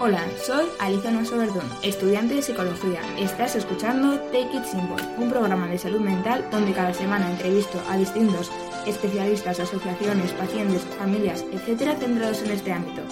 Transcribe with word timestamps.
Hola, 0.00 0.24
soy 0.40 0.64
Alicia 0.78 1.10
Noso 1.10 1.36
Verdún, 1.36 1.68
estudiante 1.82 2.34
de 2.34 2.42
psicología. 2.42 3.00
Estás 3.18 3.56
escuchando 3.56 4.16
Take 4.30 4.56
It 4.56 4.64
Simple, 4.64 5.04
un 5.18 5.28
programa 5.28 5.66
de 5.66 5.76
salud 5.76 5.98
mental 5.98 6.46
donde 6.52 6.72
cada 6.72 6.94
semana 6.94 7.28
entrevisto 7.28 7.82
a 7.90 7.96
distintos 7.96 8.48
especialistas, 8.86 9.58
asociaciones, 9.58 10.30
pacientes, 10.34 10.82
familias, 10.96 11.44
etcétera, 11.52 11.96
centrados 11.96 12.40
en 12.42 12.52
este 12.52 12.72
ámbito, 12.72 13.02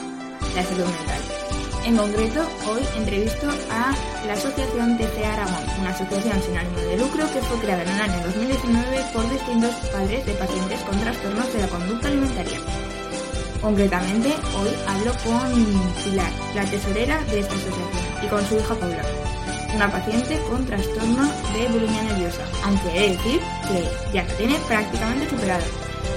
la 0.55 0.63
salud 0.63 0.85
mental. 0.85 1.23
En 1.87 1.97
concreto, 1.97 2.49
hoy 2.71 2.83
entrevisto 2.97 3.49
a 3.73 3.93
la 4.25 4.35
Asociación 4.35 4.97
TCA 4.97 5.33
Aragón, 5.33 5.81
una 5.81 5.91
asociación 5.91 6.41
sin 6.41 6.57
ánimo 6.57 6.79
de 6.79 6.99
lucro 6.99 7.25
que 7.33 7.43
fue 7.43 7.59
creada 7.59 7.83
en 7.83 7.89
el 7.89 8.01
año 8.01 8.27
2019 8.27 9.05
por 9.13 9.29
distintos 9.29 9.75
padres 9.91 10.25
de 10.25 10.35
pacientes 10.35 10.81
con 10.83 11.01
trastornos 11.01 11.53
de 11.53 11.61
la 11.63 11.69
conducta 11.69 12.07
alimentaria. 12.07 12.86
Concretamente, 13.61 14.29
hoy 14.59 14.71
hablo 14.87 15.13
con 15.25 15.51
Pilar, 16.05 16.31
la 16.55 16.65
tesorera 16.65 17.21
de 17.25 17.41
esta 17.41 17.55
asociación, 17.55 18.25
y 18.25 18.29
con 18.29 18.41
su 18.43 18.57
hija 18.57 18.75
Paula, 18.75 19.03
una 19.75 19.91
paciente 19.91 20.39
con 20.49 20.65
trastorno 20.67 21.23
de 21.53 21.67
bulimia 21.73 22.03
nerviosa, 22.05 22.43
aunque 22.65 22.89
he 22.89 23.01
de 23.01 23.09
decir 23.17 23.41
que 23.67 24.13
ya 24.15 24.23
lo 24.25 24.33
tiene 24.35 24.55
prácticamente 24.69 25.29
superado. 25.29 25.65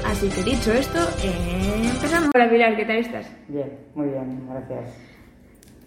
Así 0.06 0.30
que 0.30 0.44
dicho 0.44 0.72
esto, 0.74 1.00
eh, 1.24 1.90
empezamos. 1.92 2.30
Hola 2.36 2.50
Pilar, 2.50 2.76
¿qué 2.76 2.86
tal 2.86 2.98
estás? 2.98 3.32
Bien, 3.48 3.72
muy 3.96 4.08
bien, 4.10 4.48
gracias. 4.50 4.96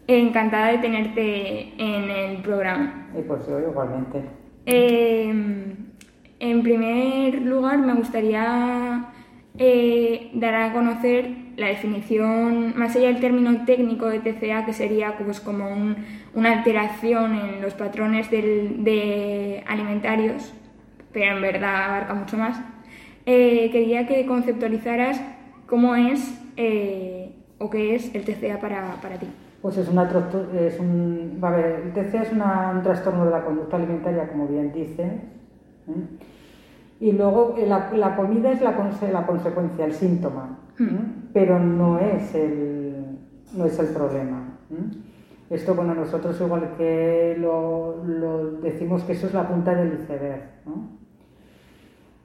Encantada 0.08 0.72
de 0.72 0.78
tenerte 0.78 1.72
en 1.78 2.10
el 2.10 2.42
programa. 2.42 3.08
Y 3.16 3.22
pues 3.22 3.46
yo 3.46 3.60
igualmente. 3.60 4.20
Eh, 4.66 5.30
en 6.40 6.62
primer 6.62 7.42
lugar, 7.42 7.78
me 7.78 7.94
gustaría 7.94 9.12
eh, 9.58 10.30
dar 10.34 10.54
a 10.54 10.72
conocer 10.72 11.41
la 11.56 11.66
definición, 11.68 12.74
más 12.76 12.94
allá 12.96 13.08
del 13.08 13.20
término 13.20 13.64
técnico 13.64 14.06
de 14.08 14.20
TCA, 14.20 14.64
que 14.64 14.72
sería 14.72 15.16
pues, 15.18 15.40
como 15.40 15.68
un- 15.68 15.96
una 16.34 16.52
alteración 16.52 17.34
en 17.38 17.62
los 17.62 17.74
patrones 17.74 18.30
del- 18.30 18.84
de 18.84 19.62
alimentarios, 19.66 20.52
pero 21.12 21.36
en 21.36 21.42
verdad 21.42 21.84
abarca 21.84 22.14
mucho 22.14 22.36
más, 22.36 22.60
eh, 23.26 23.68
quería 23.70 24.06
que 24.06 24.24
conceptualizaras 24.26 25.20
cómo 25.66 25.94
es 25.94 26.38
eh, 26.56 27.30
o 27.58 27.70
qué 27.70 27.94
es 27.94 28.14
el 28.14 28.24
TCA 28.24 28.58
para, 28.60 28.94
para 29.00 29.16
ti. 29.16 29.26
Pues 29.62 29.76
es, 29.78 29.88
una, 29.88 30.10
es 30.58 30.78
un... 30.80 31.38
A 31.40 31.50
ver, 31.50 31.82
el 31.86 31.92
TCA 31.92 32.22
es 32.22 32.32
una- 32.32 32.70
un 32.74 32.82
trastorno 32.82 33.24
de 33.24 33.30
la 33.30 33.44
conducta 33.44 33.76
alimentaria, 33.76 34.28
como 34.28 34.48
bien 34.48 34.72
dices. 34.72 34.98
¿eh? 35.00 35.20
Y 37.02 37.10
luego 37.12 37.54
eh, 37.58 37.66
la, 37.66 37.90
la 37.92 38.14
comida 38.14 38.52
es 38.52 38.60
la, 38.62 38.76
conse- 38.78 39.10
la 39.10 39.26
consecuencia, 39.26 39.84
el 39.84 39.92
síntoma, 39.92 40.58
¿eh? 40.78 40.84
pero 41.32 41.58
no 41.58 41.98
es 41.98 42.32
el, 42.34 43.18
no 43.56 43.64
es 43.66 43.76
el 43.78 43.86
problema. 43.88 44.56
¿eh? 44.70 44.98
Esto, 45.50 45.74
bueno, 45.74 45.94
nosotros 45.94 46.40
igual 46.40 46.74
que 46.76 47.36
lo, 47.38 48.04
lo 48.04 48.52
decimos 48.60 49.02
que 49.02 49.12
eso 49.12 49.26
es 49.26 49.34
la 49.34 49.48
punta 49.48 49.74
del 49.74 49.94
iceberg. 50.00 50.42
¿no? 50.64 50.74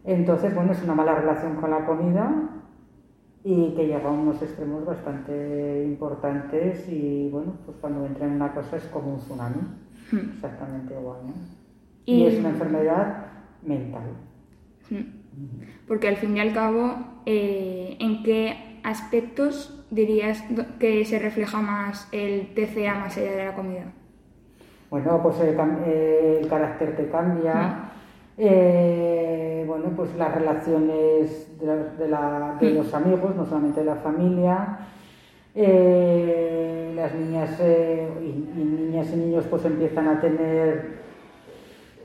Entonces, 0.06 0.53
bueno, 0.53 0.72
es 0.72 0.84
una 0.84 0.94
mala 0.95 1.16
relación 1.16 1.56
con 1.56 1.72
la 1.72 1.86
comida 1.86 2.31
y 3.44 3.73
que 3.75 3.88
llega 3.88 4.08
a 4.08 4.12
unos 4.12 4.41
extremos 4.41 4.86
bastante 4.86 5.84
importantes 5.86 6.88
y, 6.88 7.30
bueno, 7.31 7.53
pues 7.66 7.78
cuando 7.81 8.06
entra 8.06 8.28
en 8.28 8.34
una 8.34 8.53
cosa 8.53 8.78
es 8.78 8.84
como 8.86 9.14
un 9.16 9.19
tsunami, 9.19 9.56
exactamente 10.36 10.94
igual, 10.94 11.17
¿no? 11.25 11.34
Y, 12.06 12.23
Y- 12.23 12.25
es 12.28 12.39
una 12.39 12.50
enfermedad 12.50 13.25
mental. 13.64 14.03
Porque 15.88 16.07
al 16.07 16.17
fin 16.17 16.35
y 16.35 16.39
al 16.39 16.53
cabo, 16.53 16.95
eh, 17.25 17.95
¿en 17.99 18.23
qué 18.23 18.80
aspectos 18.83 19.85
dirías 19.91 20.44
que 20.79 21.05
se 21.05 21.19
refleja 21.19 21.61
más 21.61 22.09
el 22.11 22.53
TCA 22.53 22.95
más 22.95 23.17
allá 23.17 23.31
de 23.31 23.45
la 23.45 23.53
comida? 23.55 23.85
Bueno, 24.89 25.21
pues 25.21 25.39
el, 25.41 26.47
carácter 26.49 26.95
te 26.95 27.09
cambia, 27.09 27.89
eh, 28.38 29.63
bueno, 29.67 29.85
pues 29.95 30.16
las 30.17 30.34
relaciones 30.34 31.59
de, 31.59 31.66
la- 31.66 31.75
de 31.75 32.07
la- 32.07 32.57
de 32.59 32.72
los 32.72 32.94
amigos, 32.94 33.35
no 33.35 33.45
solamente 33.45 33.81
de 33.81 33.85
la 33.85 33.95
familia, 33.95 34.79
eh, 35.56 36.94
las 36.95 37.13
niñas 37.16 37.57
eh, 37.62 38.07
y, 38.22 38.59
y 38.59 38.63
niñas 38.63 39.07
y 39.13 39.16
niños 39.17 39.45
pues 39.50 39.66
empiezan 39.66 40.07
a 40.07 40.22
tener, 40.22 41.00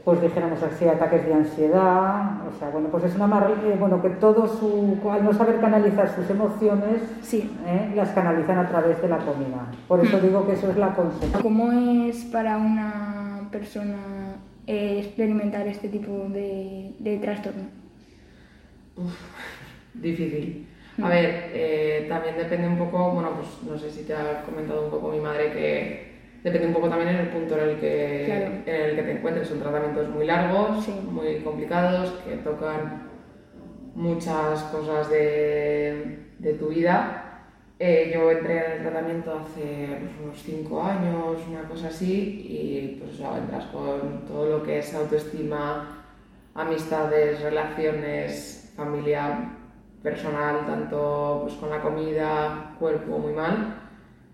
pues 0.04 0.20
dijéramos 0.20 0.60
así, 0.62 0.86
ataques 0.88 1.24
de 1.26 1.32
ansiedad, 1.34 2.40
o 2.48 2.58
sea, 2.58 2.70
bueno, 2.70 2.88
pues 2.90 3.04
es 3.04 3.14
una 3.14 3.26
mar- 3.28 3.52
eh, 3.64 3.76
bueno, 3.78 4.02
que 4.02 4.08
todo 4.10 4.48
su, 4.48 4.98
al 5.08 5.24
no 5.24 5.32
saber 5.32 5.60
canalizar 5.60 6.08
sus 6.14 6.28
emociones, 6.28 7.02
Sí. 7.22 7.48
eh, 7.66 7.92
las 7.94 8.10
canalizan 8.10 8.58
a 8.58 8.68
través 8.68 9.00
de 9.00 9.08
la 9.08 9.18
comida. 9.18 9.66
Por 9.86 10.04
eso 10.04 10.18
digo 10.20 10.44
que 10.46 10.54
eso 10.54 10.70
es 10.70 10.76
la 10.76 10.94
consecuencia. 10.94 11.40
¿Cómo 11.40 11.70
es 11.70 12.24
para 12.24 12.56
una 12.56 13.48
persona 13.52 13.96
eh, 14.66 15.00
experimentar 15.04 15.66
este 15.68 15.88
tipo 15.88 16.10
de, 16.30 16.94
de 16.98 17.18
trastorno? 17.18 17.62
Difícil. 19.94 20.66
A 21.02 21.08
ver, 21.08 21.50
eh, 21.54 22.06
también 22.08 22.36
depende 22.36 22.68
un 22.68 22.76
poco, 22.78 23.12
bueno, 23.12 23.30
pues 23.36 23.48
no 23.70 23.78
sé 23.78 23.90
si 23.90 24.02
te 24.04 24.14
ha 24.14 24.42
comentado 24.42 24.84
un 24.84 24.90
poco 24.90 25.10
mi 25.10 25.20
madre 25.20 25.52
que 25.52 26.11
depende 26.42 26.66
un 26.68 26.74
poco 26.74 26.88
también 26.88 27.10
en 27.10 27.16
el 27.16 27.28
punto 27.28 27.56
en 27.58 27.68
el 27.70 27.76
que, 27.80 28.22
Claro. 28.26 28.46
en 28.66 28.90
el 28.90 28.96
que 28.96 29.02
te 29.02 29.12
encuentres. 29.12 29.48
Son 29.48 29.60
tratamientos 29.60 30.08
muy 30.08 30.26
largos, 30.26 30.84
Sí. 30.84 30.92
muy 31.10 31.36
complicados, 31.40 32.10
que 32.24 32.36
tocan 32.36 33.08
muchas 33.94 34.62
cosas 34.64 35.10
de, 35.10 36.26
de 36.38 36.54
tu 36.54 36.68
vida. 36.68 37.18
Eh, 37.78 38.12
yo 38.14 38.30
entré 38.30 38.64
en 38.66 38.72
el 38.72 38.82
tratamiento 38.82 39.32
hace 39.40 39.98
pues, 40.00 40.12
unos 40.22 40.38
5 40.42 40.82
años, 40.82 41.36
una 41.50 41.62
cosa 41.68 41.88
así, 41.88 42.46
y 42.48 42.96
pues 43.00 43.14
eso, 43.14 43.36
entras 43.36 43.64
con 43.66 44.24
todo 44.26 44.58
lo 44.58 44.62
que 44.62 44.78
es 44.78 44.94
autoestima, 44.94 46.04
amistades, 46.54 47.40
relaciones, 47.42 48.72
familia, 48.76 49.50
personal, 50.02 50.64
tanto 50.66 51.40
pues, 51.42 51.54
con 51.54 51.70
la 51.70 51.80
comida, 51.80 52.76
cuerpo 52.78 53.18
muy 53.18 53.32
mal. 53.32 53.81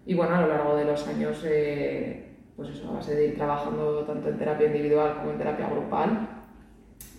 Y 0.08 0.14
bueno, 0.14 0.36
a 0.36 0.40
lo 0.40 0.48
largo 0.48 0.74
de 0.74 0.86
los 0.86 1.06
años, 1.06 1.44
eh, 1.44 2.34
pues 2.56 2.70
eso, 2.70 2.88
a 2.88 2.94
base 2.94 3.14
de 3.14 3.26
ir 3.26 3.34
trabajando 3.36 4.04
tanto 4.04 4.30
en 4.30 4.38
terapia 4.38 4.68
individual 4.68 5.16
como 5.18 5.32
en 5.32 5.36
terapia 5.36 5.68
grupal, 5.68 6.28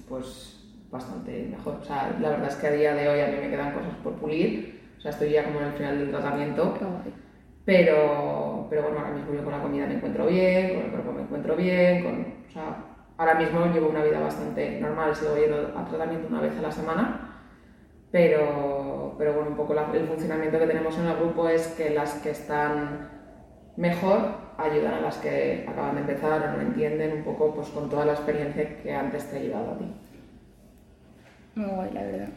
pues 0.09 0.67
bastante 0.89 1.49
mejor. 1.51 1.75
O 1.75 1.85
sea, 1.85 2.17
la 2.19 2.31
verdad 2.31 2.47
es 2.47 2.55
que 2.55 2.65
a 2.65 2.71
día 2.71 2.95
de 2.95 3.07
hoy 3.07 3.19
a 3.19 3.27
mí 3.27 3.37
me 3.41 3.51
quedan 3.51 3.73
cosas 3.73 3.93
por 4.03 4.13
pulir. 4.13 4.81
O 4.97 5.01
sea, 5.01 5.11
estoy 5.11 5.29
ya 5.29 5.43
como 5.43 5.59
en 5.59 5.67
el 5.67 5.73
final 5.73 5.99
del 5.99 6.09
tratamiento. 6.09 6.77
Pero, 7.63 8.65
pero 8.71 8.81
bueno, 8.81 8.97
ahora 8.97 9.11
mismo 9.11 9.35
yo 9.35 9.43
con 9.43 9.51
la 9.51 9.61
comida 9.61 9.85
me 9.85 9.93
encuentro 9.93 10.25
bien, 10.25 10.73
con 10.73 10.85
el 10.85 10.89
cuerpo 10.89 11.11
me 11.11 11.21
encuentro 11.21 11.55
bien, 11.55 12.03
con, 12.03 12.21
o 12.49 12.51
sea, 12.51 12.85
ahora 13.17 13.35
mismo 13.35 13.67
llevo 13.67 13.89
una 13.89 14.03
vida 14.03 14.19
bastante 14.19 14.81
normal, 14.81 15.15
sigo 15.15 15.37
yendo 15.37 15.77
a 15.77 15.85
tratamiento 15.85 16.27
una 16.27 16.41
vez 16.41 16.57
a 16.57 16.61
la 16.63 16.71
semana, 16.71 17.43
pero, 18.11 18.78
pero 19.19 19.33
bueno, 19.33 19.49
un 19.51 19.55
poco 19.57 19.75
la- 19.75 19.91
el 19.93 20.07
funcionamiento 20.07 20.57
que 20.57 20.65
tenemos 20.65 20.97
en 20.97 21.05
el 21.05 21.17
grupo 21.17 21.47
es 21.47 21.67
que 21.77 21.91
las 21.91 22.13
que 22.15 22.31
están 22.31 23.09
mejor 23.77 24.49
ayudan 24.57 24.95
a 24.95 25.01
las 25.01 25.17
que 25.17 25.65
acaban 25.67 25.95
de 25.95 26.01
empezar 26.01 26.41
o 26.41 26.51
no 26.57 26.61
entienden 26.61 27.17
un 27.17 27.23
poco 27.23 27.53
pues 27.53 27.67
con 27.69 27.89
toda 27.89 28.05
la 28.05 28.13
experiencia 28.13 28.81
que 28.81 28.91
antes 28.93 29.29
te 29.29 29.37
ha 29.37 29.41
llevado 29.41 29.71
a 29.73 29.77
ti. 29.77 29.85
Muy 31.55 31.65
guay, 31.69 31.91
la 31.93 32.01
verdad. 32.01 32.29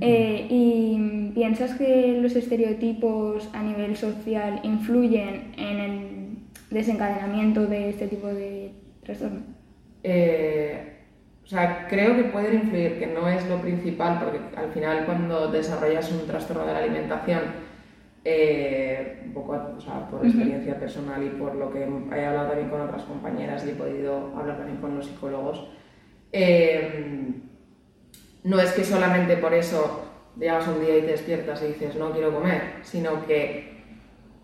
Eh, 0.00 0.46
¿Y 0.50 1.32
piensas 1.34 1.74
que 1.74 2.18
los 2.20 2.36
estereotipos 2.36 3.50
a 3.52 3.62
nivel 3.62 3.96
social 3.96 4.60
influyen 4.62 5.52
en 5.56 5.78
el 5.80 5.98
desencadenamiento 6.70 7.66
de 7.66 7.88
este 7.90 8.06
tipo 8.06 8.28
de 8.28 8.72
trastorno? 9.02 9.40
Eh, 10.04 10.93
o 11.44 11.46
sea, 11.46 11.86
creo 11.88 12.16
que 12.16 12.24
pueden 12.24 12.54
influir, 12.54 12.98
que 12.98 13.06
no 13.06 13.28
es 13.28 13.46
lo 13.48 13.58
principal, 13.60 14.18
porque 14.18 14.40
al 14.56 14.72
final 14.72 15.04
cuando 15.04 15.50
desarrollas 15.50 16.10
un 16.10 16.26
trastorno 16.26 16.64
de 16.64 16.72
la 16.72 16.78
alimentación, 16.78 17.42
eh, 18.24 19.22
un 19.26 19.34
poco 19.34 19.52
o 19.76 19.80
sea, 19.80 20.08
por 20.08 20.24
experiencia 20.24 20.80
personal 20.80 21.22
y 21.22 21.28
por 21.30 21.54
lo 21.54 21.70
que 21.70 21.80
he 21.82 22.24
hablado 22.24 22.48
también 22.48 22.70
con 22.70 22.80
otras 22.80 23.02
compañeras 23.02 23.66
y 23.66 23.70
he 23.70 23.74
podido 23.74 24.34
hablar 24.34 24.56
también 24.56 24.78
con 24.78 24.96
los 24.96 25.06
psicólogos, 25.06 25.68
eh, 26.32 27.34
no 28.44 28.58
es 28.58 28.72
que 28.72 28.82
solamente 28.82 29.36
por 29.36 29.52
eso 29.52 30.04
llegas 30.38 30.66
un 30.66 30.80
día 30.80 30.96
y 30.96 31.02
te 31.02 31.08
despiertas 31.08 31.62
y 31.62 31.66
dices 31.66 31.96
no 31.96 32.12
quiero 32.12 32.32
comer, 32.32 32.76
sino 32.82 33.26
que 33.26 33.73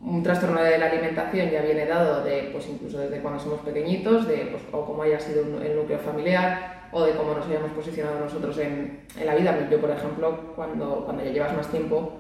un 0.03 0.23
trastorno 0.23 0.63
de 0.63 0.79
la 0.79 0.87
alimentación 0.87 1.51
ya 1.51 1.61
viene 1.63 1.85
dado 1.87 2.25
de, 2.25 2.49
pues 2.53 2.67
incluso 2.69 2.99
desde 2.99 3.21
cuando 3.21 3.39
somos 3.41 3.61
pequeñitos, 3.61 4.27
de, 4.27 4.49
pues, 4.51 4.63
o 4.73 4.85
cómo 4.87 5.03
haya 5.03 5.21
sido 5.21 5.43
el 5.63 5.77
núcleo 5.77 5.99
familiar, 5.99 6.89
o 6.93 7.03
de 7.05 7.13
cómo 7.13 7.35
nos 7.35 7.47
hayamos 7.47 7.71
posicionado 7.73 8.19
nosotros 8.19 8.57
en, 8.59 9.01
en 9.19 9.27
la 9.27 9.35
vida. 9.35 9.69
Yo, 9.71 9.81
por 9.81 9.91
ejemplo, 9.91 10.53
cuando, 10.57 11.05
cuando 11.05 11.23
ya 11.25 11.31
llevas 11.31 11.55
más 11.55 11.69
tiempo, 11.69 12.13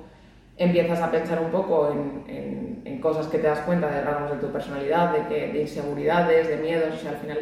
empiezas 0.57 1.01
a 1.01 1.11
pensar 1.11 1.41
un 1.41 1.51
poco 1.51 1.91
en, 1.91 2.35
en- 2.37 2.83
en 2.85 3.01
cosas 3.01 3.27
que 3.29 3.39
te 3.39 3.47
das 3.47 3.61
cuenta 3.61 3.91
de 3.91 4.03
rasgos 4.03 4.33
de 4.33 4.37
tu 4.47 4.53
personalidad, 4.53 5.13
de, 5.13 5.27
que, 5.29 5.53
de 5.53 5.63
inseguridades, 5.63 6.49
de 6.49 6.57
miedos, 6.59 6.95
o 6.95 6.99
sea, 6.99 7.11
al 7.13 7.17
final 7.17 7.39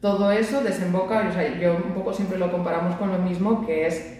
todo 0.00 0.32
eso 0.32 0.62
desemboca, 0.62 1.26
o 1.28 1.32
sea, 1.32 1.58
yo 1.58 1.74
un 1.76 1.92
poco 1.94 2.12
siempre 2.12 2.38
lo 2.38 2.50
comparamos 2.50 2.96
con 2.96 3.12
lo 3.12 3.18
mismo, 3.18 3.64
que 3.66 3.86
es 3.86 4.19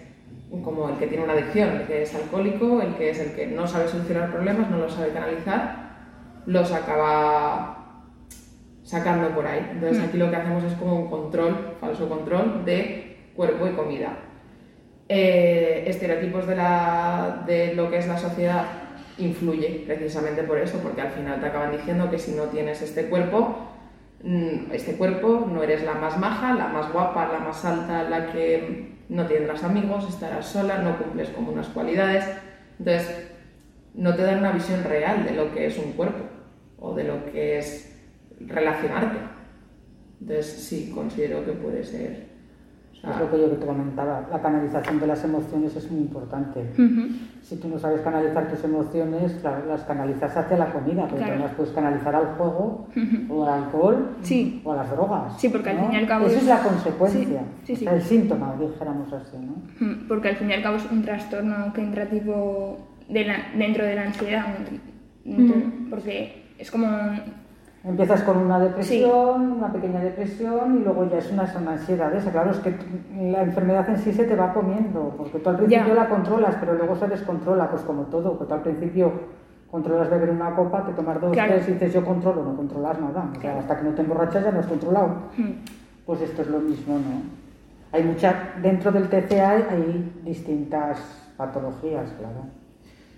como 0.64 0.88
el 0.88 0.96
que 0.96 1.06
tiene 1.06 1.24
una 1.24 1.34
adicción, 1.34 1.68
el 1.70 1.86
que 1.86 2.02
es 2.02 2.14
alcohólico, 2.14 2.82
el 2.82 2.94
que 2.96 3.10
es 3.10 3.20
el 3.20 3.32
que 3.32 3.46
no 3.46 3.66
sabe 3.66 3.88
solucionar 3.88 4.30
problemas, 4.30 4.70
no 4.70 4.78
lo 4.78 4.88
sabe 4.88 5.10
canalizar 5.10 5.90
los 6.46 6.72
acaba 6.72 7.76
sacando 8.82 9.28
por 9.30 9.46
ahí. 9.46 9.68
Entonces 9.72 10.02
Mm. 10.02 10.04
aquí 10.08 10.18
lo 10.18 10.30
que 10.30 10.36
hacemos 10.36 10.64
es 10.64 10.72
como 10.74 10.96
un 10.96 11.10
control, 11.10 11.76
falso 11.80 12.08
control 12.08 12.64
de 12.64 13.30
cuerpo 13.36 13.66
y 13.66 13.72
comida. 13.72 14.16
Eh, 15.08 15.84
estereotipos 15.86 16.46
de, 16.46 16.56
la, 16.56 17.42
de 17.46 17.74
lo 17.74 17.90
que 17.90 17.98
es 17.98 18.06
la 18.08 18.18
sociedad 18.18 18.64
influye 19.18 19.84
precisamente 19.86 20.42
por 20.44 20.58
eso, 20.58 20.78
porque 20.78 21.02
al 21.02 21.10
final 21.10 21.40
te 21.40 21.46
acaban 21.46 21.72
diciendo 21.72 22.10
que 22.10 22.18
si 22.18 22.32
no 22.32 22.44
tienes 22.44 22.80
este 22.80 23.06
cuerpo, 23.06 23.56
mm, 24.22 24.72
este 24.72 24.94
cuerpo 24.94 25.46
no 25.52 25.62
eres 25.62 25.84
la 25.84 25.94
más 25.94 26.18
maja, 26.18 26.54
la 26.54 26.68
más 26.68 26.92
guapa, 26.92 27.28
la 27.32 27.40
más 27.40 27.64
alta, 27.64 28.04
la 28.04 28.32
que 28.32 28.92
no 29.10 29.26
tendrás 29.26 29.64
amigos, 29.64 30.08
estarás 30.08 30.46
sola, 30.46 30.78
no 30.78 30.96
cumples 30.96 31.28
con 31.30 31.48
unas 31.48 31.66
cualidades. 31.68 32.24
Entonces, 32.78 33.28
no 33.92 34.14
te 34.14 34.22
dan 34.22 34.38
una 34.38 34.52
visión 34.52 34.84
real 34.84 35.24
de 35.24 35.32
lo 35.32 35.52
que 35.52 35.66
es 35.66 35.76
un 35.78 35.92
cuerpo 35.92 36.24
o 36.78 36.94
de 36.94 37.04
lo 37.04 37.24
que 37.26 37.58
es 37.58 38.00
relacionarte. 38.38 39.18
Entonces, 40.20 40.46
sí, 40.46 40.92
considero 40.94 41.44
que 41.44 41.52
puede 41.52 41.82
ser. 41.82 42.29
Es 43.02 43.18
lo 43.18 43.30
que 43.30 43.38
yo 43.40 43.46
te 43.48 43.64
comentaba, 43.64 44.28
la 44.30 44.42
canalización 44.42 45.00
de 45.00 45.06
las 45.06 45.24
emociones 45.24 45.74
es 45.74 45.90
muy 45.90 46.02
importante. 46.02 46.70
Si 47.40 47.56
tú 47.56 47.68
no 47.68 47.78
sabes 47.78 48.02
canalizar 48.02 48.46
tus 48.50 48.62
emociones, 48.62 49.42
las 49.42 49.84
canalizas 49.84 50.36
hacia 50.36 50.58
la 50.58 50.66
comida, 50.70 51.04
pero 51.04 51.16
Claro. 51.16 51.20
también 51.32 51.40
las 51.40 51.52
puedes 51.54 51.72
canalizar 51.72 52.14
al 52.14 52.26
juego, 52.36 52.88
o 53.30 53.44
al 53.46 53.64
alcohol, 53.64 54.16
Sí. 54.22 54.60
o 54.64 54.72
a 54.72 54.76
las 54.76 54.90
drogas. 54.90 55.40
Sí, 55.40 55.48
porque 55.48 55.70
al 55.70 55.78
fin 55.78 55.92
y 55.92 55.96
al 55.96 56.06
cabo 56.06 56.26
Esa 56.26 56.36
es- 56.36 56.42
es 56.42 56.48
la 56.48 56.58
consecuencia, 56.62 57.40
Sí, 57.64 57.74
sí, 57.74 57.76
sí. 57.76 57.84
o 57.86 57.88
sea, 57.88 57.96
el 57.96 58.02
síntoma, 58.02 58.54
dijéramos 58.60 59.10
así, 59.14 59.36
¿no? 59.38 59.54
Mm, 59.86 60.06
Porque 60.06 60.28
al 60.28 60.36
fin 60.36 60.50
y 60.50 60.52
al 60.52 60.62
cabo 60.62 60.76
es 60.76 60.90
un 60.92 61.02
trastorno 61.02 61.72
que 61.72 61.80
entra 61.80 62.04
tipo 62.06 62.76
de 63.08 63.24
la- 63.24 63.46
dentro 63.56 63.84
de 63.84 63.94
la 63.94 64.02
ansiedad. 64.02 64.44
dentro- 65.24 65.56
Porque 65.90 66.44
es 66.58 66.70
como. 66.70 66.86
Empiezas 67.82 68.22
con 68.24 68.36
una 68.36 68.58
depresión, 68.60 69.52
una 69.52 69.72
pequeña 69.72 70.00
depresión 70.00 70.80
y 70.80 70.84
luego 70.84 71.08
ya 71.08 71.16
es 71.16 71.32
una, 71.32 71.46
son 71.46 71.66
ansiedades. 71.66 72.24
Claro, 72.24 72.50
es 72.50 72.58
que 72.58 72.74
la 73.18 73.42
enfermedad 73.42 73.88
en 73.88 73.96
sí 73.96 74.12
se 74.12 74.24
te 74.24 74.36
va 74.36 74.52
comiendo, 74.52 75.14
porque 75.16 75.38
tú 75.38 75.48
al 75.48 75.56
principio 75.56 75.86
Ya. 75.86 75.94
la 75.94 76.08
controlas, 76.10 76.56
pero 76.60 76.74
luego 76.74 76.94
se 76.96 77.08
descontrola, 77.08 77.70
pues 77.70 77.82
como 77.82 78.02
todo, 78.04 78.30
porque 78.36 78.44
tú 78.48 78.54
al 78.54 78.60
principio 78.60 79.10
controlas 79.70 80.10
beber 80.10 80.28
una 80.30 80.54
copa, 80.54 80.84
te 80.84 80.92
tomas 80.92 81.20
dos, 81.22 81.32
Claro. 81.32 81.52
tres 81.54 81.68
y 81.68 81.72
dices 81.72 81.94
yo 81.94 82.04
controlo, 82.04 82.44
no 82.44 82.54
controlas 82.54 83.00
nada. 83.00 83.28
O 83.30 83.32
sea, 83.32 83.40
Claro. 83.40 83.58
hasta 83.60 83.78
que 83.78 83.84
no 83.84 83.90
te 83.92 84.02
emborrachas 84.02 84.44
ya 84.44 84.50
no 84.52 84.60
has 84.60 84.66
controlado. 84.66 85.08
Mm. 85.38 85.50
Pues 86.04 86.20
esto 86.20 86.42
es 86.42 86.48
lo 86.48 86.58
mismo, 86.58 86.94
¿no? 86.98 87.22
Hay 87.92 88.04
mucha, 88.04 88.34
dentro 88.62 88.92
del 88.92 89.08
TCA 89.08 89.52
hay 89.70 90.20
distintas 90.22 90.98
patologías, 91.38 92.10
claro. 92.18 92.59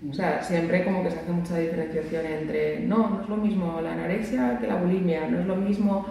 O 0.09 0.13
sea, 0.13 0.41
siempre 0.41 0.83
como 0.83 1.03
que 1.03 1.11
se 1.11 1.19
hace 1.19 1.31
mucha 1.31 1.57
diferenciación 1.57 2.25
entre, 2.25 2.81
no, 2.81 3.09
no 3.09 3.21
es 3.21 3.29
lo 3.29 3.37
mismo 3.37 3.79
la 3.81 3.93
anorexia 3.93 4.57
que 4.59 4.67
la 4.67 4.75
bulimia, 4.75 5.27
no 5.29 5.39
es 5.39 5.45
lo 5.47 5.55
mismo, 5.55 6.05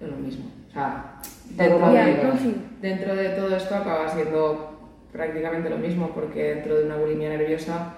es 0.00 0.08
lo 0.08 0.16
mismo. 0.16 0.46
O 0.68 0.72
sea, 0.72 1.20
dentro, 1.50 1.90
de, 1.90 2.54
dentro 2.80 3.14
de 3.14 3.28
todo 3.30 3.56
esto 3.56 3.74
acaba 3.74 4.08
siendo 4.08 4.78
prácticamente 5.12 5.70
lo 5.70 5.78
mismo, 5.78 6.10
porque 6.14 6.54
dentro 6.54 6.76
de 6.76 6.84
una 6.86 6.96
bulimia 6.96 7.28
nerviosa 7.28 7.94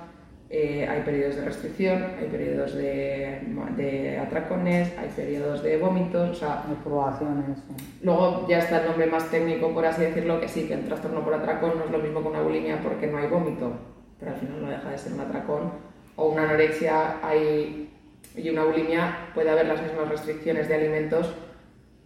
eh, 0.50 0.88
hay 0.88 1.02
periodos 1.02 1.36
de 1.36 1.44
restricción, 1.44 2.04
hay 2.18 2.26
periodos 2.26 2.74
de, 2.74 3.40
de 3.76 4.18
atracones, 4.18 4.92
hay 4.98 5.08
periodos 5.14 5.62
de 5.62 5.76
vómitos, 5.76 6.30
o 6.30 6.34
sea, 6.34 6.64
Hay 6.68 6.76
probaciones. 6.82 7.58
sí. 7.58 7.98
Luego 8.02 8.46
ya 8.48 8.58
está 8.58 8.80
el 8.80 8.86
nombre 8.86 9.06
más 9.06 9.30
técnico, 9.30 9.72
por 9.74 9.84
así 9.84 10.02
decirlo, 10.02 10.40
que 10.40 10.48
sí, 10.48 10.66
que 10.66 10.74
el 10.74 10.84
trastorno 10.84 11.22
por 11.22 11.34
atracón 11.34 11.72
no 11.78 11.84
es 11.84 11.90
lo 11.90 11.98
mismo 11.98 12.22
que 12.22 12.28
una 12.28 12.40
bulimia 12.40 12.80
porque 12.82 13.06
no 13.08 13.18
hay 13.18 13.28
vómito, 13.28 13.72
pero 14.18 14.32
al 14.32 14.38
final 14.38 14.62
no 14.62 14.70
deja 14.70 14.90
de 14.90 14.98
ser 14.98 15.12
un 15.12 15.20
atracón. 15.20 15.72
O 16.16 16.30
una 16.30 16.44
anorexia 16.44 17.16
hay, 17.22 17.90
y 18.36 18.50
una 18.50 18.64
bulimia 18.64 19.30
puede 19.34 19.50
haber 19.50 19.66
las 19.66 19.82
mismas 19.82 20.08
restricciones 20.08 20.68
de 20.68 20.74
alimentos, 20.74 21.34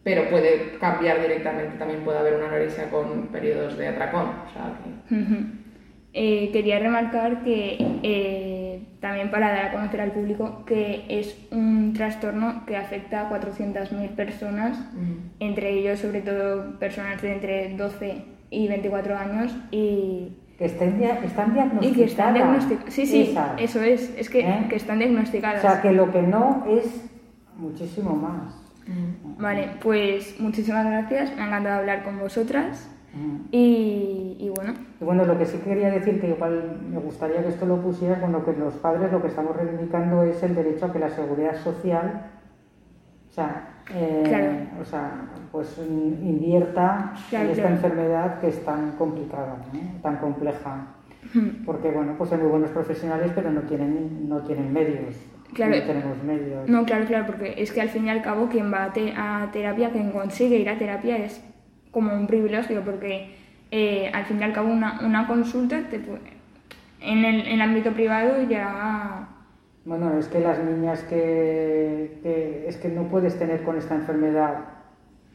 pero 0.03 0.29
puede 0.29 0.79
cambiar 0.79 1.21
directamente. 1.21 1.79
También 1.79 2.05
puede 2.05 2.19
haber 2.19 2.35
una 2.35 2.47
anorexia 2.47 2.91
con 2.91 3.29
periodos 3.29 3.79
de 3.79 3.89
atracón. 3.89 4.27
O 4.27 4.53
sea, 4.53 4.79
que. 5.09 5.63
Eh, 6.15 6.51
quería 6.53 6.79
remarcar 6.79 7.43
que 7.43 7.79
eh, 8.03 8.83
también 9.01 9.31
para 9.31 9.51
dar 9.51 9.67
a 9.67 9.73
conocer 9.73 10.03
al 10.03 10.13
público 10.13 10.63
que 10.67 11.07
es 11.09 11.39
un 11.51 11.95
trastorno 11.95 12.67
que 12.67 12.77
afecta 12.77 13.23
a 13.23 13.31
400.000 13.31 14.11
personas, 14.11 14.79
entre 15.41 15.71
ellos 15.71 16.01
sobre 16.01 16.21
todo 16.21 16.79
personas 16.79 17.23
de 17.23 17.33
entre 17.33 17.77
12 17.77 18.25
y 18.51 18.69
24 18.69 19.17
años 19.17 19.57
y, 19.71 20.37
Que 20.59 20.67
estén 20.67 21.03
están 21.03 21.51
y 21.51 21.55
diagnosticadas. 21.55 21.97
que 21.97 22.05
están 22.05 22.35
diagnosticadas. 22.35 22.95
Sí, 22.95 23.07
sí, 23.07 23.23
Esas. 23.31 23.51
eso 23.59 23.81
es, 23.83 24.15
es 24.17 24.29
que, 24.31 24.41
¿Eh? 24.41 24.67
que 24.69 24.77
están 24.77 24.97
O 24.97 25.01
diagnosticadas. 25.01 25.61
sea, 25.63 25.81
que 25.83 25.93
lo 25.93 26.11
que 26.13 26.23
no 26.23 26.65
es 26.69 27.09
muchísimo 27.57 28.15
más. 28.15 28.55
Vale, 29.39 29.71
pues 29.83 30.39
muchísimas 30.41 30.85
gracias, 30.87 31.35
me 31.37 31.43
ha 31.43 31.47
encantado 31.47 31.81
hablar 31.81 32.03
con 32.05 32.19
vosotras 32.19 32.89
Mm. 33.15 33.49
y, 33.51 34.37
y 34.41 34.49
bueno, 34.57 34.73
Y 34.99 35.05
bueno, 35.05 35.27
lo 35.27 35.37
que 35.37 35.45
sí 35.45 35.59
quería 35.63 35.91
decir, 35.91 36.19
que 36.19 36.29
igual 36.31 36.81
me 36.91 36.99
gustaría 36.99 37.43
que 37.43 37.51
esto 37.51 37.67
lo 37.67 37.77
pusieras, 37.83 38.19
bueno, 38.23 38.43
que 38.43 38.55
los 38.55 38.73
padres 38.77 39.13
lo 39.13 39.21
que 39.21 39.29
estamos 39.29 39.55
reivindicando 39.55 40.23
es 40.23 40.43
el 40.43 40.55
derecho 40.55 40.87
a 40.87 40.93
que 40.95 40.99
la 40.99 41.11
seguridad 41.11 41.55
social, 41.63 42.31
o 43.29 43.33
sea, 43.35 43.72
eh, 43.91 44.23
Claro. 44.27 44.47
o 44.81 44.85
sea 44.85 45.11
pues 45.51 45.79
invierta 45.79 47.13
Claro, 47.31 47.45
en 47.47 47.51
esta 47.51 47.63
claro. 47.63 47.77
enfermedad 47.77 48.41
que 48.41 48.49
es 48.49 48.65
tan 48.65 48.93
complicada, 48.93 49.57
¿no? 49.73 49.81
tan 50.03 50.17
compleja. 50.17 50.87
Porque 51.65 51.91
bueno, 51.91 52.15
pues 52.19 52.33
hay 52.33 52.39
muy 52.39 52.49
buenos 52.49 52.71
profesionales, 52.71 53.31
pero 53.35 53.51
no 53.51 53.61
tienen, 53.63 54.29
no 54.29 54.41
tienen 54.41 54.73
medios. 54.73 55.15
Claro. 55.55 55.77
No 55.77 55.83
tenemos 55.83 56.23
medios. 56.25 56.69
No, 56.69 56.85
claro, 56.85 57.05
claro, 57.07 57.27
porque 57.27 57.55
es 57.59 57.71
que 57.73 57.81
al 57.81 57.91
fin 57.91 58.07
y 58.07 58.11
al 58.11 58.23
cabo 58.23 58.49
quien 58.49 58.73
va 58.73 58.85
a, 58.85 58.93
te- 58.93 59.13
a 59.17 59.49
terapia, 59.53 59.91
quien 59.91 60.11
consigue 60.11 60.57
ir 60.59 60.69
a 60.69 60.79
terapia 60.79 61.19
es 61.19 61.43
como 61.91 62.13
un 62.15 62.27
privilegio, 62.27 62.81
porque 62.83 63.35
eh, 63.71 64.11
al 64.13 64.25
fin 64.25 64.41
y 64.41 64.45
al 64.45 64.53
cabo 64.53 64.73
una, 64.73 65.01
una 65.05 65.27
consulta 65.27 65.81
te 65.91 66.01
en 67.01 67.25
el, 67.25 67.41
en 67.43 67.53
el 67.53 67.61
ámbito 67.61 67.93
privado 67.93 68.43
ya... 68.49 69.29
Bueno, 69.85 70.17
es 70.19 70.29
que 70.29 70.41
las 70.41 70.63
niñas 70.63 71.03
que, 71.05 72.21
que- 72.23 72.67
es 72.69 72.77
que 72.77 72.89
no 72.89 73.05
puedes 73.09 73.37
tener 73.39 73.63
con 73.65 73.77
esta 73.77 73.95
enfermedad 73.97 74.55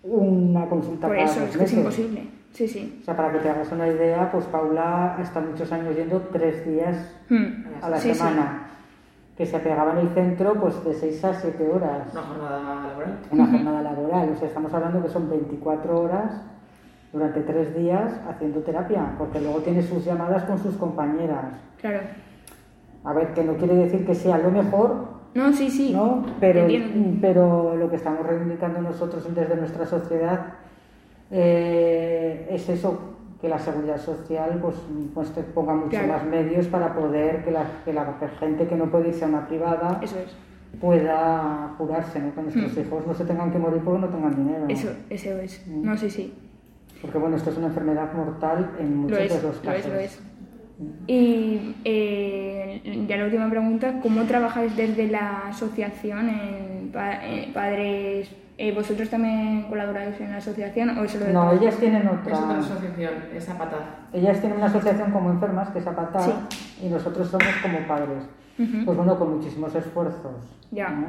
una 0.04 0.68
consulta 0.70 1.08
Por 1.08 1.18
cada 1.18 1.30
eso 1.30 1.42
dos 1.42 1.50
es 1.50 1.58
que 1.58 1.64
es 1.66 1.74
imposible. 1.74 2.28
Sí, 2.54 2.68
sí. 2.68 3.00
O 3.02 3.06
sea, 3.06 3.16
para 3.16 3.32
que 3.34 3.40
te 3.40 3.50
hagas 3.50 3.72
una 3.74 3.88
idea, 3.88 4.32
pues 4.32 4.46
Paula 4.46 5.16
hasta 5.18 5.42
muchos 5.42 5.72
años 5.72 5.96
yendo 5.96 6.22
tres 6.32 6.66
días 6.66 7.14
Mm. 7.30 7.84
a 7.84 7.90
la 7.90 7.98
Sí, 7.98 8.10
sí. 8.14 8.16
semana, 8.16 8.68
que 9.36 9.46
se 9.46 9.60
pegaba 9.60 9.92
en 9.92 9.98
el 10.08 10.10
centro 10.14 10.54
pues 10.56 10.82
de 10.86 10.94
6 10.94 11.24
a 11.26 11.34
7 11.34 11.68
horas, 11.70 12.08
una 12.14 12.22
jornada 12.22 12.60
laboral. 12.88 13.18
una 13.32 13.46
jornada 13.48 13.82
laboral. 13.82 14.30
O 14.34 14.36
sea, 14.38 14.48
estamos 14.48 14.74
hablando 14.74 15.04
que 15.04 15.10
son 15.10 15.30
24 15.30 16.00
horas 16.00 16.42
durante 17.12 17.42
tres 17.42 17.76
días 17.76 18.14
haciendo 18.30 18.62
terapia, 18.62 19.14
porque 19.18 19.42
luego 19.42 19.60
tiene 19.60 19.84
sus 19.84 20.06
llamadas 20.06 20.44
con 20.46 20.58
sus 20.58 20.76
compañeras. 20.78 21.54
Claro. 21.82 22.00
A 23.08 23.14
ver, 23.14 23.34
que 23.34 23.44
no 23.44 23.56
quiere 23.56 23.74
decir 23.76 24.06
que 24.06 24.14
sea 24.14 24.38
lo 24.38 24.52
mejor, 24.52 25.08
No, 25.34 25.54
sí, 25.54 25.70
sí. 25.70 25.94
¿no? 25.94 26.26
Pero, 26.42 26.62
Entiendo. 26.62 27.18
pero 27.22 27.76
lo 27.78 27.90
que 27.90 27.96
estamos 27.96 28.26
reivindicando 28.26 28.82
nosotros 28.82 29.24
desde 29.34 29.56
nuestra 29.56 29.86
sociedad 29.86 30.54
eh, 31.32 32.48
es 32.52 32.68
eso, 32.70 33.00
que 33.42 33.48
la 33.50 33.60
seguridad 33.60 33.98
social 33.98 34.58
pues, 34.62 34.76
pues 35.14 35.30
te 35.32 35.44
ponga 35.44 35.74
muchos 35.74 35.92
Claro. 35.92 36.08
más 36.14 36.26
medios 36.26 36.68
para 36.68 36.94
poder 36.96 37.44
que 37.44 37.52
la, 37.52 37.66
que 37.86 37.94
la 37.94 38.14
gente 38.40 38.68
que 38.68 38.76
no 38.76 38.86
puede 38.90 39.10
irse 39.10 39.26
a 39.26 39.28
una 39.28 39.48
privada 39.48 40.00
Eso 40.02 40.18
es. 40.20 40.36
pueda 40.82 41.74
curarse, 41.78 42.20
¿no? 42.20 42.34
que 42.34 42.42
nuestros 42.42 42.78
hijos 42.78 43.06
no 43.06 43.14
se 43.14 43.26
tengan 43.26 43.52
que 43.52 43.60
morir 43.60 43.82
porque 43.84 44.02
no 44.02 44.08
tengan 44.10 44.36
dinero. 44.36 44.66
Eso, 44.70 44.90
eso 45.10 45.30
es. 45.38 45.66
Mm. 45.68 45.84
No, 45.86 45.96
sí, 45.98 46.10
sí. 46.10 46.34
Porque 47.02 47.18
bueno, 47.20 47.36
esto 47.36 47.52
es 47.52 47.58
una 47.58 47.68
enfermedad 47.68 48.12
mortal 48.14 48.72
en 48.80 48.98
muchos 48.98 49.18
de 49.20 49.28
los 49.30 49.44
lo 49.44 49.62
casos. 49.62 49.86
es, 49.86 49.88
lo 49.88 50.00
es. 50.00 50.20
Y 51.08 51.76
eh, 51.86 53.06
ya 53.08 53.18
la 53.18 53.26
última 53.26 53.50
pregunta, 53.50 54.00
¿cómo 54.02 54.24
trabajáis 54.24 54.76
desde 54.76 55.08
la 55.08 55.48
asociación 55.50 56.30
en 56.30 56.92
pa- 56.94 57.26
eh, 57.26 57.50
padres? 57.54 58.30
eh, 58.60 58.74
¿Vosotros 58.74 59.10
también 59.10 59.64
colaboráis 59.70 60.20
en 60.20 60.32
la 60.32 60.38
asociación 60.38 60.98
o 60.98 61.04
es 61.04 61.12
solo 61.12 61.26
de 61.26 61.34
No, 61.34 61.52
ellas 61.52 61.76
tienen 61.78 62.02
Es 62.04 62.12
otra 62.12 62.58
asociación, 62.60 63.14
es 63.36 63.50
Apataz. 63.50 63.82
Ellas 64.14 64.40
tienen 64.40 64.58
una 64.58 64.68
asociación 64.68 65.12
como 65.12 65.30
enfermas, 65.32 65.70
que 65.70 65.80
es 65.80 65.88
APATA, 65.88 66.20
Sí. 66.22 66.86
y 66.86 66.90
nosotros 66.90 67.28
somos 67.28 67.48
como 67.62 67.80
padres. 67.88 68.24
Pues 68.86 68.98
bueno, 68.98 69.18
con 69.20 69.36
muchísimos 69.38 69.74
esfuerzos. 69.76 70.34
Ya. 70.72 70.90
¿no? 70.90 71.08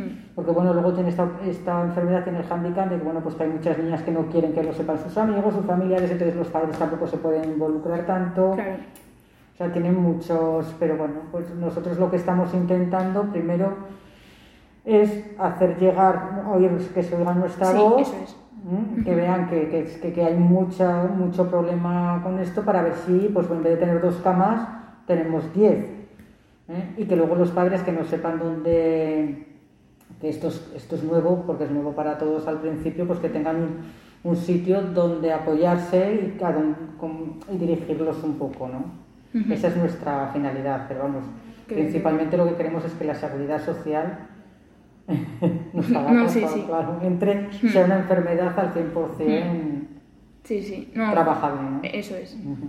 Mm. 0.00 0.08
Porque 0.34 0.50
bueno, 0.52 0.72
luego 0.72 0.94
tiene 0.94 1.10
esta, 1.10 1.28
esta 1.46 1.82
enfermedad, 1.82 2.24
tiene 2.24 2.40
el 2.40 2.50
handicap 2.50 2.88
de 2.88 2.96
que 2.96 3.04
bueno, 3.04 3.20
pues 3.20 3.34
que 3.34 3.42
hay 3.44 3.50
muchas 3.50 3.76
niñas 3.78 4.00
que 4.02 4.10
no 4.12 4.26
quieren 4.28 4.52
que 4.54 4.62
lo 4.62 4.72
sepan 4.72 4.98
sus 4.98 5.16
amigos, 5.18 5.52
sus 5.54 5.66
familiares, 5.66 6.10
entonces 6.10 6.34
los 6.36 6.48
padres 6.48 6.78
tampoco 6.78 7.06
se 7.06 7.18
pueden 7.18 7.44
involucrar 7.44 8.06
tanto. 8.06 8.52
Claro. 8.54 8.76
O 9.56 9.58
sea, 9.58 9.72
tienen 9.72 9.96
muchos, 9.98 10.74
pero 10.78 10.98
bueno, 10.98 11.14
pues 11.32 11.48
nosotros 11.54 11.98
lo 11.98 12.10
que 12.10 12.16
estamos 12.16 12.52
intentando 12.52 13.22
primero 13.32 13.72
es 14.84 15.24
hacer 15.38 15.78
llegar, 15.78 16.44
oír 16.52 16.70
que 16.94 17.02
se 17.02 17.16
oiga 17.16 17.32
nuestra 17.32 17.72
Sí, 17.72 17.78
voz, 17.78 18.02
eso 18.02 18.16
es. 18.22 18.36
¿m? 18.70 19.02
que 19.02 19.14
vean 19.14 19.48
que, 19.48 19.68
que, 19.70 20.12
que- 20.12 20.24
hay 20.24 20.34
mucha, 20.36 21.04
mucho 21.04 21.48
problema 21.48 22.20
con 22.22 22.38
esto 22.38 22.62
para 22.66 22.82
ver 22.82 22.96
si, 23.06 23.30
pues 23.32 23.50
en 23.50 23.62
vez 23.62 23.72
de 23.74 23.78
tener 23.86 24.02
dos 24.02 24.16
camas, 24.16 24.68
tenemos 25.06 25.50
diez. 25.54 25.86
¿eh? 26.68 26.94
Y 26.98 27.04
que 27.06 27.16
luego 27.16 27.34
los 27.36 27.50
padres 27.50 27.82
que 27.82 27.92
no 27.92 28.04
sepan 28.04 28.38
dónde, 28.38 29.46
que 30.20 30.28
esto 30.28 30.48
es, 30.48 30.70
esto 30.76 30.96
es 30.96 31.02
nuevo, 31.02 31.44
porque 31.46 31.64
es 31.64 31.70
nuevo 31.70 31.92
para 31.92 32.18
todos 32.18 32.46
al 32.46 32.58
principio, 32.60 33.06
pues 33.06 33.20
que 33.20 33.30
tengan 33.30 33.56
un, 33.56 33.68
un 34.22 34.36
sitio 34.36 34.82
donde 34.82 35.32
apoyarse 35.32 36.36
y 37.52 37.56
dirigirlos 37.56 38.22
un 38.22 38.34
poco, 38.34 38.68
¿no? 38.68 39.05
Ujú. 39.34 39.52
Esa 39.52 39.68
es 39.68 39.76
nuestra 39.76 40.30
finalidad, 40.32 40.86
pero 40.88 41.02
vamos, 41.02 41.24
principalmente 41.66 42.36
lo 42.36 42.48
que 42.48 42.54
queremos 42.54 42.84
es 42.84 42.92
que 42.92 43.04
la 43.04 43.14
seguridad 43.14 43.64
social 43.64 44.18
nos 45.72 45.92
haga 45.92 46.10
No, 46.12 46.28
sí, 46.28 46.44
sí. 46.52 46.64
claro, 46.66 46.98
entre, 47.02 47.52
sea 47.52 47.84
una 47.84 47.98
enfermedad 47.98 48.58
al 48.58 48.72
100% 48.72 49.86
Sí, 50.44 50.62
sí. 50.62 50.92
No, 50.94 51.10
trabajable, 51.10 51.60
¿no? 51.62 51.80
Eso 51.82 52.14
es. 52.14 52.34
Ujú. 52.34 52.68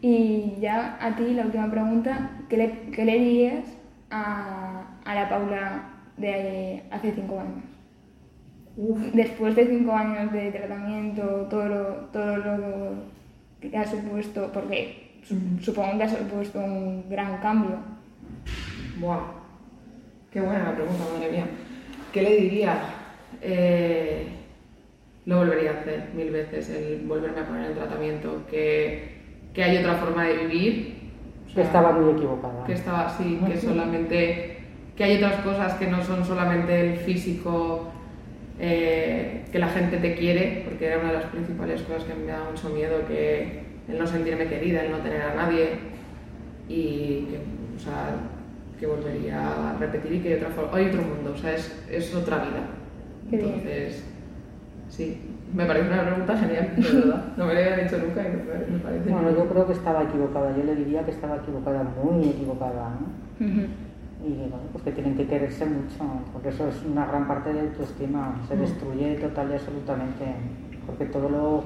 Y 0.00 0.54
ya 0.60 0.96
a 1.00 1.16
ti, 1.16 1.34
la 1.34 1.44
última 1.46 1.68
pregunta, 1.68 2.30
¿qué 2.48 2.56
le, 2.56 2.70
qué 2.92 3.04
le 3.04 3.18
dirías 3.18 3.64
a, 4.10 4.84
a 5.04 5.14
la 5.14 5.28
Paula 5.28 5.82
de 6.16 6.84
hace 6.90 7.12
cinco 7.12 7.40
años? 7.40 7.64
Después 9.12 9.56
de 9.56 9.66
cinco 9.66 9.92
años 9.92 10.30
de 10.32 10.52
tratamiento, 10.52 11.46
todo 11.50 11.68
lo, 11.68 11.86
todo 12.12 12.36
lo 12.36 12.90
que 13.60 13.76
ha 13.76 13.84
supuesto, 13.86 14.50
porque 14.52 15.05
supongo 15.60 15.98
que 15.98 16.04
ha 16.04 16.08
supuesto 16.08 16.58
un 16.58 17.08
gran 17.08 17.38
cambio. 17.38 17.76
Buah, 18.98 19.20
qué 20.32 20.40
buena 20.40 20.64
la 20.64 20.74
pregunta, 20.74 21.04
madre 21.14 21.32
mía. 21.32 21.46
¿Qué 22.12 22.22
le 22.22 22.36
diría? 22.36 22.78
Eh, 23.42 24.26
lo 25.26 25.38
volvería 25.38 25.72
a 25.72 25.80
hacer 25.80 26.10
mil 26.14 26.30
veces, 26.30 26.70
el 26.70 27.04
volverme 27.06 27.40
a 27.40 27.46
poner 27.46 27.70
en 27.70 27.76
tratamiento, 27.76 28.42
que, 28.48 29.16
que 29.52 29.64
hay 29.64 29.78
otra 29.78 29.94
forma 29.96 30.24
de 30.24 30.46
vivir. 30.46 30.96
o 31.50 31.54
Que 31.54 31.62
estaba 31.62 31.92
muy 31.92 32.12
equivocada. 32.12 32.64
que 32.64 32.72
estaba 32.72 33.06
así, 33.06 33.38
que 33.46 33.56
solamente 33.58 34.56
que 34.96 35.04
hay 35.04 35.16
otras 35.16 35.42
cosas 35.42 35.74
que 35.74 35.88
no 35.88 36.02
son 36.02 36.24
solamente 36.24 36.80
el 36.80 36.96
físico, 36.96 37.88
eh, 38.58 39.44
que 39.52 39.58
la 39.58 39.68
gente 39.68 39.98
te 39.98 40.14
quiere, 40.14 40.62
porque 40.64 40.86
era 40.86 40.98
una 40.98 41.08
de 41.08 41.14
las 41.18 41.26
principales 41.26 41.82
cosas 41.82 42.04
que 42.04 42.14
me 42.14 42.32
daba 42.32 42.50
mucho 42.50 42.70
miedo, 42.70 43.06
que 43.06 43.65
el 43.88 43.98
no 43.98 44.06
sentirme 44.06 44.46
querida, 44.46 44.84
el 44.84 44.90
no 44.90 44.98
tener 44.98 45.22
a 45.22 45.34
nadie 45.34 45.78
y 46.68 47.26
que, 47.30 47.40
o 47.76 47.78
sea, 47.78 48.16
que 48.78 48.86
volvería 48.86 49.70
a 49.70 49.78
repetir 49.78 50.12
y 50.14 50.20
que 50.20 50.28
hay 50.28 50.34
otra 50.34 50.50
forma, 50.50 50.76
hay 50.76 50.86
otro 50.86 51.02
mundo, 51.02 51.32
o 51.34 51.36
sea, 51.36 51.54
es, 51.54 51.84
es 51.90 52.14
otra 52.14 52.38
vida. 52.38 52.60
Qué 53.30 53.36
bien. 53.36 53.48
Entonces, 53.54 54.04
sí, 54.88 55.20
me 55.54 55.64
parece 55.64 55.88
una 55.88 56.04
pregunta 56.04 56.36
genial, 56.36 56.72
de 56.76 56.82
verdad. 56.82 57.24
No 57.36 57.46
me 57.46 57.54
lo 57.54 57.60
habían 57.60 57.80
hecho 57.80 57.98
nunca 57.98 58.20
y 58.22 58.28
me 58.28 58.76
me 58.76 58.78
parece. 58.80 59.10
Bueno, 59.10 59.30
yo 59.30 59.46
creo 59.48 59.66
que 59.66 59.72
estaba 59.72 60.02
equivocada, 60.02 60.56
yo 60.56 60.64
le 60.64 60.76
diría 60.76 61.04
que 61.04 61.12
estaba 61.12 61.36
equivocada, 61.36 61.84
muy 61.84 62.28
equivocada, 62.28 62.98
¿no? 63.00 63.46
Ujú. 63.46 63.66
Y 64.26 64.34
bueno, 64.38 64.56
pues 64.72 64.82
que 64.82 64.92
tienen 64.92 65.16
que 65.16 65.26
quererse 65.26 65.66
mucho, 65.66 66.02
porque 66.32 66.48
eso 66.48 66.68
es 66.68 66.82
una 66.82 67.06
gran 67.06 67.28
parte 67.28 67.52
de 67.52 67.60
autoestima, 67.60 68.40
se 68.48 68.56
destruye 68.56 69.14
total 69.16 69.50
y 69.50 69.54
absolutamente, 69.54 70.24
porque 70.86 71.04
todo 71.06 71.28
lo, 71.28 71.64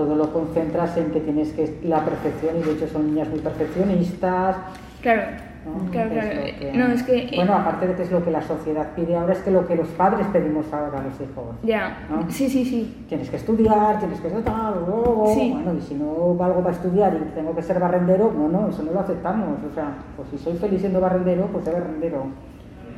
todo 0.00 0.16
lo 0.16 0.32
concentras 0.32 0.96
en 0.96 1.10
que 1.10 1.20
tienes 1.20 1.52
que 1.52 1.78
la 1.84 2.02
perfección, 2.02 2.56
y 2.58 2.62
de 2.62 2.72
hecho 2.72 2.88
son 2.88 3.06
niñas 3.08 3.28
muy 3.28 3.40
perfeccionistas, 3.40 4.56
Claro, 5.02 5.22
¿no? 5.66 5.90
claro, 5.90 6.10
es 6.10 6.24
claro. 6.24 6.40
lo 6.40 6.44
que- 6.58 6.72
No, 6.74 6.86
es 6.86 7.02
que... 7.02 7.18
eh, 7.18 7.30
Bueno, 7.36 7.54
aparte 7.54 7.86
de 7.86 7.94
que 7.96 8.02
es 8.04 8.10
lo 8.10 8.24
que 8.24 8.30
la 8.30 8.40
sociedad 8.40 8.88
pide 8.96 9.14
ahora, 9.14 9.34
es 9.34 9.40
que 9.40 9.50
lo 9.50 9.66
que 9.66 9.76
los 9.76 9.88
padres 9.88 10.26
pedimos 10.32 10.72
ahora 10.72 11.00
a 11.00 11.02
los 11.02 11.14
hijos. 11.20 11.54
Ya, 11.62 11.98
¿no? 12.10 12.30
sí, 12.30 12.48
sí, 12.48 12.64
sí. 12.64 13.04
Tienes 13.10 13.28
que 13.28 13.36
estudiar, 13.36 13.98
tienes 13.98 14.20
que 14.20 14.30
ser 14.30 14.42
tal, 14.42 14.74
luego, 14.86 15.32
Sí. 15.34 15.50
bueno, 15.52 15.74
y 15.78 15.82
si 15.82 15.94
no 15.96 16.34
valgo 16.34 16.60
para 16.62 16.74
estudiar 16.76 17.12
y 17.14 17.34
tengo 17.34 17.54
que 17.54 17.62
ser 17.62 17.78
barrendero, 17.78 18.32
no, 18.34 18.48
no, 18.48 18.68
eso 18.70 18.82
no 18.82 18.92
lo 18.92 19.00
aceptamos. 19.00 19.58
O 19.70 19.74
sea, 19.74 19.92
pues 20.16 20.28
si 20.30 20.38
soy 20.38 20.54
feliz 20.56 20.80
siendo 20.80 20.98
barrendero, 21.02 21.46
pues 21.52 21.62
soy 21.66 21.74
barrendero. 21.74 22.24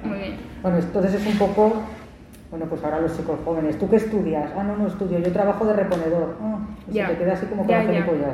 Muy 0.04 0.18
bien. 0.18 0.37
Bueno, 0.62 0.78
entonces 0.78 1.14
es 1.14 1.26
un 1.26 1.38
poco, 1.38 1.73
bueno, 2.52 2.66
pues 2.66 2.85
ahora 2.85 3.00
los 3.00 3.16
chicos 3.16 3.38
jóvenes, 3.47 3.78
¿tú 3.78 3.88
qué 3.88 3.97
estudias? 3.97 4.52
Ah, 4.54 4.62
no, 4.62 4.76
no 4.76 4.87
estudio, 4.87 5.18
yo 5.18 5.32
trabajo 5.32 5.64
de 5.64 5.73
reponedor. 5.73 6.37
Ah, 6.38 6.59
se 6.87 7.02
te 7.02 7.16
queda 7.16 7.32
así 7.32 7.47
como 7.47 7.64
con 7.64 7.75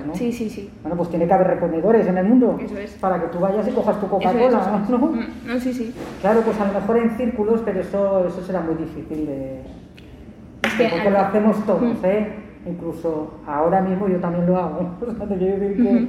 ¿no? 0.09 0.15
Sí, 0.17 0.33
sí, 0.33 0.51
sí. 0.51 0.69
Bueno, 0.83 0.97
pues 0.97 1.09
tiene 1.11 1.29
que 1.29 1.33
haber 1.35 1.47
reponedores 1.47 2.05
en 2.09 2.19
el 2.19 2.25
mundo. 2.27 2.59
Eso 2.61 2.77
es. 2.79 2.95
Para 2.95 3.21
que 3.21 3.29
tú 3.29 3.39
vayas 3.39 3.69
y 3.69 3.71
cojas 3.71 4.01
tu 4.01 4.09
Coca-Cola, 4.09 4.81
es. 4.83 4.91
¿no? 4.91 4.99
Mm, 4.99 5.21
No, 5.47 5.61
sí, 5.61 5.73
sí. 5.73 5.95
Claro, 6.21 6.41
pues 6.41 6.61
a 6.61 6.67
lo 6.67 6.73
mejor 6.81 6.97
en 6.97 7.11
círculos, 7.17 7.63
pero 7.65 7.79
eso, 7.79 8.27
eso 8.27 8.43
será 8.43 8.61
muy 8.61 8.75
difícil 8.75 9.25
de... 9.25 9.61
Es 10.65 10.75
que 10.75 10.89
Porque 10.89 11.07
al- 11.07 11.13
lo 11.13 11.21
hacemos 11.21 11.65
todos, 11.65 11.83
Mm. 12.03 12.05
¿eh? 12.07 12.29
Incluso 12.67 13.35
ahora 13.47 13.81
mismo 13.83 14.09
yo 14.09 14.19
también 14.19 14.47
lo 14.47 14.57
hago. 14.57 14.97
O 15.07 15.15
sea, 15.15 15.29
te 15.29 15.37
quiero 15.37 15.59
decir 15.61 15.77
que... 15.77 16.07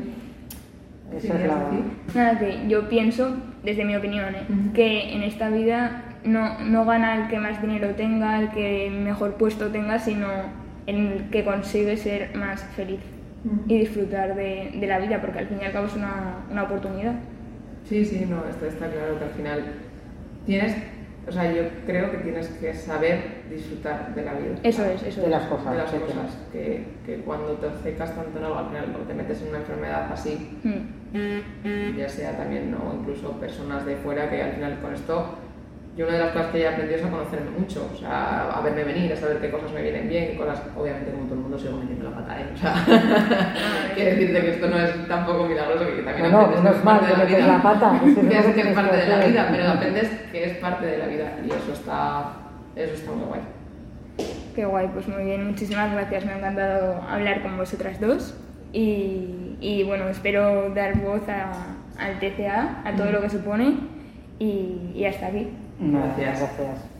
Esa 1.15 1.27
es 1.27 1.31
¿Querías 1.31 1.47
la... 1.47 2.13
Nada, 2.23 2.39
que 2.39 2.67
yo 2.67 2.89
pienso, 2.89 3.35
desde 3.63 3.85
mi 3.85 3.95
opinión, 3.95 4.33
¿eh? 4.33 4.47
Que 4.73 5.13
en 5.15 5.21
esta 5.21 5.49
vida 5.49 6.05
no, 6.23 6.59
no 6.59 6.85
gana 6.85 7.15
el 7.23 7.27
que 7.29 7.39
más 7.39 7.61
dinero 7.61 7.89
tenga, 7.95 8.39
el 8.39 8.49
que 8.51 8.89
mejor 8.91 9.35
puesto 9.35 9.67
tenga, 9.71 9.99
sino 9.99 10.27
el 10.87 11.29
que 11.31 11.43
consigue 11.43 11.95
ser 11.97 12.35
más 12.35 12.63
feliz 12.75 12.99
y 13.67 13.79
disfrutar 13.79 14.35
de, 14.35 14.71
de 14.75 14.87
la 14.87 14.99
vida, 14.99 15.21
porque 15.21 15.39
al 15.39 15.47
fin 15.47 15.59
y 15.61 15.65
al 15.65 15.71
cabo 15.71 15.87
es 15.87 15.95
una, 15.95 16.37
una 16.51 16.63
oportunidad. 16.63 17.13
Sí, 17.85 18.03
sí, 18.03 18.25
no, 18.29 18.43
esto 18.49 18.65
está 18.65 18.87
claro 18.89 19.17
que 19.17 19.23
al 19.25 19.29
final 19.31 19.63
tienes, 20.45 20.75
o 21.27 21.31
sea, 21.31 21.51
yo 21.51 21.61
creo 21.85 22.11
que 22.11 22.17
tienes 22.17 22.47
que 22.49 22.73
saber 22.73 23.43
disfrutar 23.49 24.13
de 24.13 24.23
la 24.23 24.33
vida. 24.33 24.55
Eso 24.63 24.83
es, 24.85 25.03
eso 25.03 25.21
De 25.21 25.27
es. 25.27 25.31
las 25.31 25.43
cosas. 25.43 25.71
de 25.71 25.77
las 25.77 25.91
cosas, 25.91 26.37
que, 26.51 26.83
que 27.05 27.15
cuando 27.21 27.53
te 27.53 27.67
obcecas 27.67 28.13
tanto 28.15 28.37
en 28.37 28.43
algo, 28.45 28.57
al 28.59 28.67
final 28.67 28.95
o 29.01 29.07
te 29.07 29.13
metes 29.13 29.41
en 29.41 29.49
una 29.49 29.57
enfermedad 29.59 30.11
así, 30.11 30.57
Mm. 30.63 31.97
ya 31.97 32.07
sea 32.09 32.37
también, 32.37 32.73
o 32.75 32.93
incluso 32.99 33.31
personas 33.39 33.85
de 33.85 33.95
fuera, 33.95 34.29
que 34.29 34.43
al 34.43 34.51
final 34.53 34.77
con 34.81 34.93
esto, 34.93 35.37
yo 35.97 36.05
una 36.05 36.13
de 36.17 36.23
las 36.23 36.31
cosas 36.31 36.47
que 36.51 36.61
he 36.61 36.67
aprendido 36.67 36.99
es 36.99 37.05
a 37.05 37.09
conocerme 37.09 37.49
mucho, 37.59 37.89
o 37.93 37.97
sea, 37.97 38.51
a 38.51 38.61
verme 38.61 38.83
venir, 38.85 39.11
a 39.11 39.17
saber 39.17 39.39
qué 39.39 39.49
cosas 39.51 39.71
me 39.73 39.81
vienen 39.81 40.07
bien, 40.07 40.27
qué 40.31 40.37
cosas, 40.37 40.61
obviamente 40.77 41.11
como 41.11 41.23
todo 41.25 41.33
el 41.35 41.41
mundo 41.41 41.57
sigo 41.59 41.77
metiendo 41.77 42.09
la 42.09 42.15
pata, 42.15 42.39
¿eh? 42.39 42.45
O 42.53 42.57
sea, 42.57 42.73
quiero 43.95 44.09
decirte 44.11 44.41
que 44.41 44.49
esto 44.51 44.67
no 44.69 44.77
es 44.79 45.07
tampoco 45.07 45.45
milagroso, 45.45 45.85
que 45.95 46.01
también 46.03 46.31
No, 46.31 46.39
aprendes 46.41 46.63
no 46.63 46.71
que 46.71 46.77
es 46.77 46.83
mal 46.85 46.99
parte 46.99 47.15
de 47.15 47.25
metes 47.25 47.47
la 47.47 47.61
pata, 47.61 47.99
que 48.03 48.15
que 48.29 48.37
es, 48.37 48.45
que 48.45 48.61
es 48.61 48.73
parte 48.75 48.97
de 48.97 49.07
la 49.07 49.25
vida, 49.25 49.47
pero 49.51 49.67
aprendes 49.69 50.09
que 50.31 50.43
es 50.45 50.57
parte 50.57 50.85
de 50.85 50.97
la 50.99 51.05
vida 51.07 51.37
y 51.43 51.47
eso 51.49 51.73
está, 51.73 52.33
eso 52.75 52.93
está 52.93 53.11
muy 53.11 53.25
guay. 53.25 53.41
Qué 54.55 54.65
guay, 54.65 54.87
pues 54.93 55.07
muy 55.07 55.23
bien, 55.23 55.47
muchísimas 55.47 55.91
gracias, 55.91 56.25
me 56.25 56.31
ha 56.33 56.37
encantado 56.37 57.01
hablar 57.09 57.41
con 57.41 57.57
vosotras 57.57 57.99
dos 57.99 58.37
y, 58.71 59.57
y 59.59 59.83
bueno, 59.83 60.07
espero 60.07 60.69
dar 60.73 60.97
voz 60.99 61.27
a- 61.27 61.75
al 61.97 62.19
TCA, 62.19 62.81
a 62.85 62.93
todo 62.95 63.11
lo 63.11 63.21
que 63.21 63.29
supone 63.29 63.75
y, 64.39 64.91
y 64.95 65.05
hasta 65.05 65.27
aquí. 65.27 65.49
Gracias. 65.79 66.39
gracias. 66.39 66.98